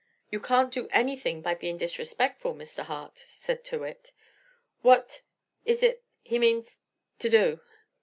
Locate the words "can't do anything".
0.39-1.43